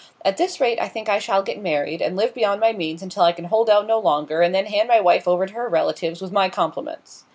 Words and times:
At 0.25 0.37
this 0.37 0.59
rate 0.59 0.81
I 0.81 0.87
think 0.87 1.09
I 1.09 1.19
shall 1.19 1.43
get 1.43 1.61
married, 1.61 2.01
and 2.01 2.15
live 2.15 2.33
beyond 2.33 2.59
my 2.59 2.73
means 2.73 3.03
until 3.03 3.21
I 3.21 3.33
can 3.33 3.45
hold 3.45 3.69
out 3.69 3.85
no 3.85 3.99
longer, 3.99 4.41
and 4.41 4.49
then 4.55 4.65
hand 4.65 4.87
my 4.89 4.99
wife 4.99 5.27
over 5.27 5.45
to 5.45 5.53
her 5.53 5.69
relatives, 5.69 6.23
with 6.23 6.31
my 6.31 6.49
compliments. 6.49 7.25